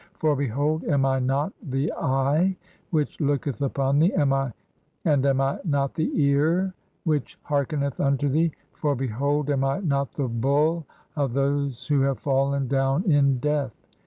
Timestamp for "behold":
0.35-0.83, 8.95-9.51